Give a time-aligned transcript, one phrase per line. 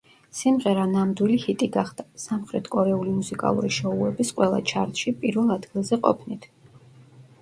[0.35, 6.53] სიმღერა ნამდვილი ჰიტი გახდა, სამხრეთ კორეული მუსიკალური შოუების ყველა ჩარტში პირველ ადგილზე ყოფნით.